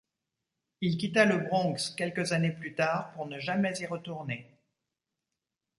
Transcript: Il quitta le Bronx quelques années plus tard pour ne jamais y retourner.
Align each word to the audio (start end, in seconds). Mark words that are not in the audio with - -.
Il 0.81 0.97
quitta 0.97 1.25
le 1.25 1.37
Bronx 1.37 1.93
quelques 1.95 2.31
années 2.31 2.49
plus 2.51 2.73
tard 2.73 3.11
pour 3.13 3.27
ne 3.27 3.37
jamais 3.39 3.77
y 3.77 3.85
retourner. 3.85 4.47